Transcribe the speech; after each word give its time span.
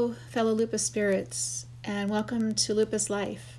Hello, 0.00 0.14
fellow 0.30 0.54
lupus 0.54 0.82
spirits, 0.82 1.66
and 1.84 2.08
welcome 2.08 2.54
to 2.54 2.72
Lupus 2.72 3.10
Life. 3.10 3.58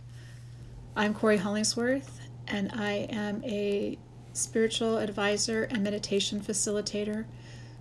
I'm 0.96 1.14
Cory 1.14 1.38
Hollingsworth, 1.38 2.20
and 2.48 2.72
I 2.74 3.06
am 3.12 3.44
a 3.44 4.00
spiritual 4.34 4.98
advisor 4.98 5.66
and 5.66 5.84
meditation 5.84 6.42
facilitator 6.42 7.26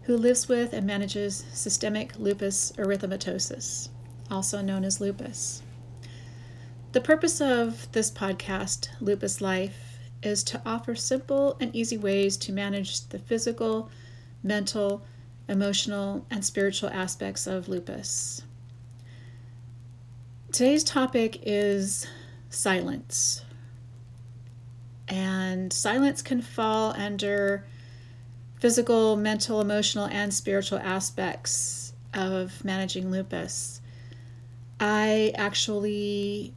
who 0.02 0.14
lives 0.14 0.46
with 0.46 0.74
and 0.74 0.86
manages 0.86 1.46
systemic 1.54 2.18
lupus 2.18 2.70
erythematosus, 2.72 3.88
also 4.30 4.60
known 4.60 4.84
as 4.84 5.00
lupus. 5.00 5.62
The 6.92 7.00
purpose 7.00 7.40
of 7.40 7.90
this 7.92 8.10
podcast, 8.10 8.90
Lupus 9.00 9.40
Life, 9.40 10.00
is 10.22 10.44
to 10.44 10.60
offer 10.66 10.94
simple 10.94 11.56
and 11.60 11.74
easy 11.74 11.96
ways 11.96 12.36
to 12.36 12.52
manage 12.52 13.08
the 13.08 13.20
physical, 13.20 13.90
mental, 14.42 15.02
emotional, 15.48 16.26
and 16.30 16.44
spiritual 16.44 16.90
aspects 16.90 17.46
of 17.46 17.66
lupus. 17.66 18.42
Today's 20.52 20.82
topic 20.82 21.42
is 21.46 22.08
silence. 22.48 23.44
And 25.06 25.72
silence 25.72 26.22
can 26.22 26.42
fall 26.42 26.92
under 26.96 27.64
physical, 28.58 29.14
mental, 29.14 29.60
emotional, 29.60 30.06
and 30.06 30.34
spiritual 30.34 30.80
aspects 30.80 31.92
of 32.14 32.64
managing 32.64 33.12
lupus. 33.12 33.80
I 34.80 35.32
actually 35.36 36.52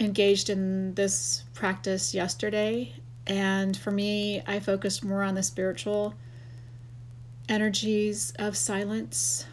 engaged 0.00 0.50
in 0.50 0.94
this 0.94 1.44
practice 1.54 2.12
yesterday, 2.12 2.92
and 3.24 3.76
for 3.76 3.92
me, 3.92 4.42
I 4.48 4.58
focused 4.58 5.04
more 5.04 5.22
on 5.22 5.36
the 5.36 5.44
spiritual 5.44 6.14
energies 7.48 8.32
of 8.36 8.56
silence. 8.56 9.46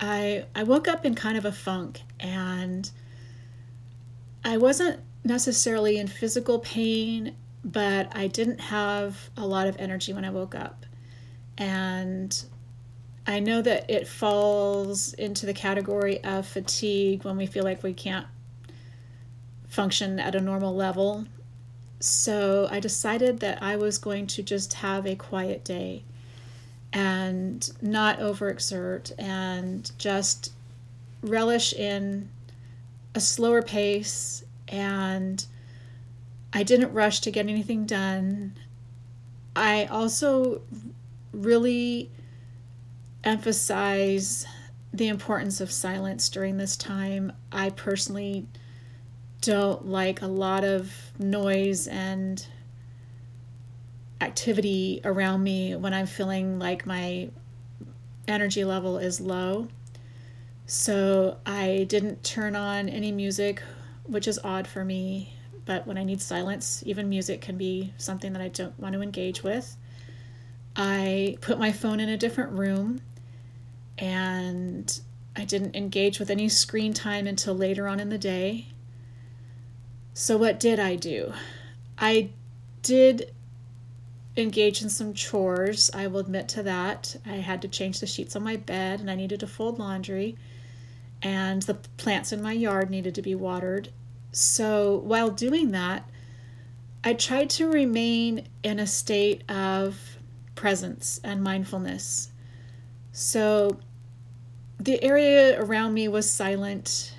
I 0.00 0.44
I 0.54 0.62
woke 0.62 0.88
up 0.88 1.04
in 1.04 1.14
kind 1.14 1.38
of 1.38 1.44
a 1.44 1.52
funk 1.52 2.02
and 2.20 2.90
I 4.44 4.58
wasn't 4.58 5.00
necessarily 5.24 5.98
in 5.98 6.06
physical 6.06 6.58
pain, 6.60 7.34
but 7.64 8.14
I 8.14 8.28
didn't 8.28 8.60
have 8.60 9.30
a 9.36 9.46
lot 9.46 9.66
of 9.66 9.76
energy 9.78 10.12
when 10.12 10.24
I 10.24 10.30
woke 10.30 10.54
up. 10.54 10.86
And 11.58 12.44
I 13.26 13.40
know 13.40 13.60
that 13.62 13.90
it 13.90 14.06
falls 14.06 15.14
into 15.14 15.46
the 15.46 15.54
category 15.54 16.22
of 16.22 16.46
fatigue 16.46 17.24
when 17.24 17.36
we 17.36 17.46
feel 17.46 17.64
like 17.64 17.82
we 17.82 17.92
can't 17.92 18.26
function 19.66 20.20
at 20.20 20.34
a 20.34 20.40
normal 20.40 20.76
level. 20.76 21.24
So 21.98 22.68
I 22.70 22.78
decided 22.78 23.40
that 23.40 23.62
I 23.62 23.76
was 23.76 23.98
going 23.98 24.28
to 24.28 24.42
just 24.42 24.74
have 24.74 25.06
a 25.06 25.16
quiet 25.16 25.64
day 25.64 26.04
and 26.96 27.72
not 27.82 28.18
overexert 28.20 29.12
and 29.18 29.92
just 29.98 30.54
relish 31.20 31.74
in 31.74 32.26
a 33.14 33.20
slower 33.20 33.60
pace 33.60 34.42
and 34.68 35.44
I 36.54 36.62
didn't 36.62 36.94
rush 36.94 37.20
to 37.20 37.30
get 37.30 37.48
anything 37.48 37.84
done. 37.84 38.54
I 39.54 39.84
also 39.84 40.62
really 41.34 42.10
emphasize 43.24 44.46
the 44.90 45.08
importance 45.08 45.60
of 45.60 45.70
silence 45.70 46.30
during 46.30 46.56
this 46.56 46.78
time. 46.78 47.30
I 47.52 47.68
personally 47.68 48.46
don't 49.42 49.86
like 49.86 50.22
a 50.22 50.28
lot 50.28 50.64
of 50.64 50.94
noise 51.18 51.86
and 51.88 52.46
activity 54.20 55.00
around 55.04 55.42
me 55.42 55.76
when 55.76 55.92
I'm 55.92 56.06
feeling 56.06 56.58
like 56.58 56.86
my 56.86 57.30
energy 58.28 58.64
level 58.64 58.98
is 58.98 59.20
low. 59.20 59.68
So 60.66 61.36
I 61.46 61.86
didn't 61.88 62.24
turn 62.24 62.56
on 62.56 62.88
any 62.88 63.12
music, 63.12 63.62
which 64.04 64.26
is 64.26 64.38
odd 64.42 64.66
for 64.66 64.84
me. 64.84 65.34
But 65.64 65.86
when 65.86 65.98
I 65.98 66.04
need 66.04 66.20
silence, 66.20 66.82
even 66.86 67.08
music 67.08 67.40
can 67.40 67.56
be 67.56 67.92
something 67.98 68.32
that 68.32 68.42
I 68.42 68.48
don't 68.48 68.78
want 68.78 68.94
to 68.94 69.02
engage 69.02 69.42
with. 69.42 69.76
I 70.74 71.38
put 71.40 71.58
my 71.58 71.72
phone 71.72 72.00
in 72.00 72.08
a 72.08 72.16
different 72.16 72.52
room 72.52 73.00
and 73.98 75.00
I 75.34 75.44
didn't 75.44 75.74
engage 75.74 76.18
with 76.18 76.30
any 76.30 76.48
screen 76.48 76.92
time 76.92 77.26
until 77.26 77.54
later 77.54 77.88
on 77.88 78.00
in 78.00 78.10
the 78.10 78.18
day. 78.18 78.68
So, 80.14 80.36
what 80.36 80.58
did 80.58 80.78
I 80.78 80.96
do? 80.96 81.32
I 81.98 82.30
did 82.82 83.34
engage 84.36 84.82
in 84.82 84.88
some 84.90 85.14
chores. 85.14 85.90
I 85.94 86.06
will 86.06 86.20
admit 86.20 86.48
to 86.50 86.62
that. 86.64 87.16
I 87.24 87.36
had 87.36 87.62
to 87.62 87.68
change 87.68 88.00
the 88.00 88.06
sheets 88.06 88.36
on 88.36 88.42
my 88.42 88.56
bed 88.56 89.00
and 89.00 89.10
I 89.10 89.14
needed 89.14 89.40
to 89.40 89.46
fold 89.46 89.78
laundry, 89.78 90.36
and 91.22 91.62
the 91.62 91.74
plants 91.74 92.32
in 92.32 92.42
my 92.42 92.52
yard 92.52 92.90
needed 92.90 93.14
to 93.14 93.22
be 93.22 93.34
watered. 93.34 93.90
So 94.32 94.98
while 94.98 95.30
doing 95.30 95.70
that, 95.70 96.08
I 97.02 97.14
tried 97.14 97.50
to 97.50 97.70
remain 97.70 98.48
in 98.62 98.78
a 98.78 98.86
state 98.86 99.48
of 99.50 100.18
presence 100.54 101.20
and 101.22 101.42
mindfulness. 101.42 102.30
So 103.12 103.78
the 104.78 105.02
area 105.02 105.60
around 105.62 105.94
me 105.94 106.08
was 106.08 106.30
silent, 106.30 107.14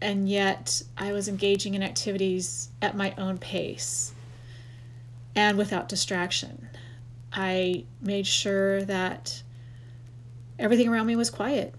and 0.00 0.28
yet 0.28 0.82
I 0.96 1.12
was 1.12 1.28
engaging 1.28 1.74
in 1.74 1.82
activities 1.82 2.70
at 2.80 2.96
my 2.96 3.14
own 3.18 3.38
pace 3.38 4.14
and 5.36 5.58
without 5.58 5.88
distraction. 5.88 6.68
I 7.32 7.84
made 8.00 8.26
sure 8.26 8.82
that 8.84 9.42
everything 10.58 10.88
around 10.88 11.06
me 11.06 11.14
was 11.14 11.28
quiet 11.28 11.74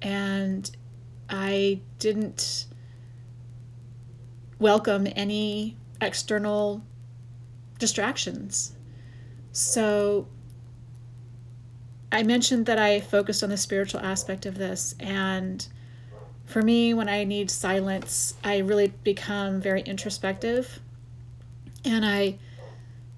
and 0.00 0.68
I 1.28 1.80
didn't 1.98 2.66
welcome 4.58 5.06
any 5.14 5.76
external 6.00 6.82
distractions. 7.78 8.74
So 9.52 10.26
I 12.10 12.22
mentioned 12.22 12.66
that 12.66 12.78
I 12.78 13.00
focused 13.00 13.42
on 13.42 13.50
the 13.50 13.56
spiritual 13.58 14.00
aspect 14.00 14.46
of 14.46 14.56
this 14.56 14.94
and 14.98 15.66
for 16.46 16.62
me 16.62 16.92
when 16.92 17.08
I 17.08 17.24
need 17.24 17.50
silence, 17.50 18.34
I 18.42 18.58
really 18.58 18.88
become 19.04 19.60
very 19.60 19.82
introspective 19.82 20.80
and 21.84 22.04
I 22.04 22.38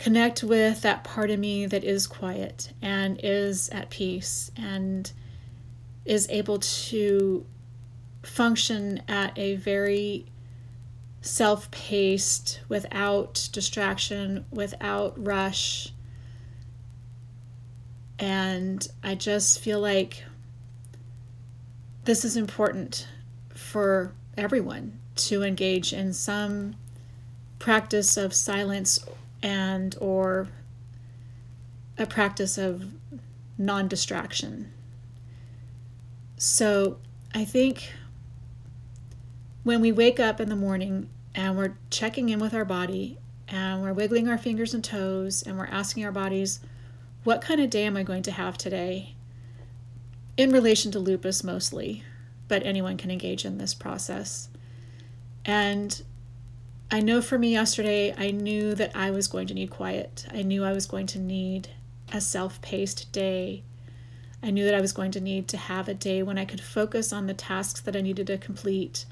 connect 0.05 0.43
with 0.43 0.83
that 0.83 1.03
part 1.03 1.31
of 1.31 1.41
me 1.41 1.65
that 1.65 1.83
is 1.83 2.07
quiet 2.07 2.71
and 2.83 3.19
is 3.23 3.71
at 3.71 3.89
peace 3.89 4.51
and 4.55 5.11
is 6.05 6.29
able 6.29 6.59
to 6.59 7.47
function 8.23 9.01
at 9.09 9.33
a 9.39 9.57
very 9.57 10.27
self 11.23 11.71
paced, 11.71 12.61
without 12.69 13.49
distraction, 13.51 14.45
without 14.51 15.15
rush. 15.17 15.95
And 18.19 18.87
I 19.03 19.15
just 19.15 19.59
feel 19.59 19.81
like 19.81 20.23
this 22.05 22.27
is 22.27 22.37
important 22.37 23.09
for 23.55 24.13
everyone 24.37 24.99
to 25.17 25.43
engage 25.43 25.95
in 25.95 26.13
some 26.13 26.77
practice 27.59 28.19
of 28.19 28.35
silence 28.35 28.99
and 29.45 29.95
or 30.01 30.49
a 31.99 32.07
practice 32.07 32.57
of 32.57 32.87
non-distraction. 33.59 34.73
So, 36.39 36.99
I 37.33 37.45
think 37.45 37.93
when 39.63 39.81
we 39.81 39.93
wake 39.93 40.19
up 40.19 40.41
in 40.41 40.49
the 40.49 40.57
morning 40.57 41.11
and 41.35 41.57
we're 41.57 41.77
checking 41.91 42.31
in 42.31 42.39
with 42.41 42.55
our 42.55 42.65
body 42.65 43.19
and 43.47 43.83
we're 43.83 43.93
wiggling 43.93 44.29
our 44.29 44.39
fingers 44.39 44.73
and 44.73 44.83
toes 44.83 45.43
and 45.43 45.59
we're 45.59 45.67
asking 45.67 46.05
our 46.05 46.13
bodies, 46.13 46.61
what 47.23 47.41
kind 47.41 47.61
of 47.61 47.71
day 47.71 47.85
am 47.85 47.97
I 47.97 48.03
going 48.03 48.23
to 48.23 48.33
have 48.33 48.57
today? 48.57 49.15
In 50.37 50.51
relation 50.51 50.91
to 50.93 50.99
lupus 50.99 51.45
mostly, 51.45 52.03
but 52.49 52.65
anyone 52.65 52.97
can 52.97 53.11
engage 53.11 53.45
in 53.45 53.59
this 53.59 53.75
process. 53.75 54.49
And 55.45 56.03
I 56.95 57.01
know 57.01 57.21
for 57.21 57.39
me 57.39 57.51
yesterday, 57.51 58.15
I 58.17 58.31
knew 58.31 58.73
that 58.77 58.93
I 58.95 59.11
was 59.11 59.27
going 59.27 59.49
to 59.49 59.55
need 59.55 59.69
quiet. 59.69 60.27
I 60.33 60.43
knew 60.43 60.63
I 60.63 60.71
was 60.71 60.87
going 60.87 61.09
to 61.09 61.19
need 61.19 61.71
a 62.13 62.21
self 62.21 62.63
paced 62.63 63.11
day. 63.11 63.65
I 64.45 64.53
knew 64.53 64.65
that 64.65 64.77
I 64.77 64.81
was 64.81 64.93
going 64.93 65.11
to 65.11 65.21
need 65.21 65.49
to 65.49 65.57
have 65.57 65.89
a 65.89 65.95
day 65.95 66.23
when 66.23 66.39
I 66.39 66.45
could 66.45 66.61
focus 66.61 67.13
on 67.13 67.27
the 67.27 67.35
tasks 67.35 67.81
that 67.81 67.97
I 67.97 68.01
needed 68.01 68.29
to 68.29 68.39
complete 68.39 69.07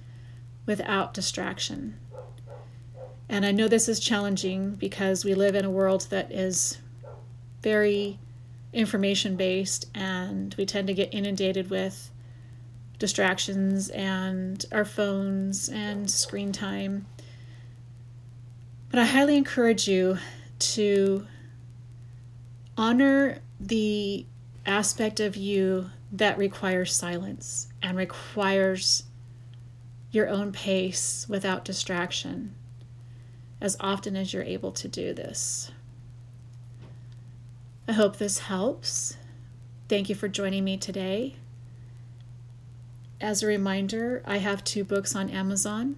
without 0.64 1.12
distraction. 1.12 1.98
And 3.28 3.44
I 3.44 3.50
know 3.50 3.66
this 3.66 3.88
is 3.88 3.98
challenging 3.98 4.76
because 4.76 5.24
we 5.24 5.34
live 5.34 5.56
in 5.56 5.64
a 5.64 5.70
world 5.70 6.06
that 6.10 6.30
is 6.30 6.78
very 7.62 8.20
information 8.72 9.34
based 9.34 9.86
and 9.92 10.54
we 10.56 10.66
tend 10.66 10.86
to 10.86 10.94
get 10.94 11.12
inundated 11.12 11.68
with 11.68 12.12
distractions 13.00 13.88
and 13.88 14.64
our 14.70 14.84
phones 14.84 15.68
and 15.68 16.08
screen 16.08 16.52
time. 16.52 17.06
But 18.92 19.00
I 19.00 19.04
highly 19.06 19.38
encourage 19.38 19.88
you 19.88 20.18
to 20.58 21.26
honor 22.76 23.38
the 23.58 24.26
aspect 24.66 25.18
of 25.18 25.34
you 25.34 25.90
that 26.12 26.36
requires 26.36 26.94
silence 26.94 27.68
and 27.82 27.96
requires 27.96 29.04
your 30.10 30.28
own 30.28 30.52
pace 30.52 31.24
without 31.26 31.64
distraction 31.64 32.54
as 33.62 33.78
often 33.80 34.14
as 34.14 34.34
you're 34.34 34.42
able 34.42 34.72
to 34.72 34.88
do 34.88 35.14
this. 35.14 35.70
I 37.88 37.92
hope 37.92 38.18
this 38.18 38.40
helps. 38.40 39.16
Thank 39.88 40.10
you 40.10 40.14
for 40.14 40.28
joining 40.28 40.64
me 40.64 40.76
today. 40.76 41.36
As 43.22 43.42
a 43.42 43.46
reminder, 43.46 44.22
I 44.26 44.36
have 44.36 44.62
two 44.64 44.84
books 44.84 45.16
on 45.16 45.30
Amazon. 45.30 45.96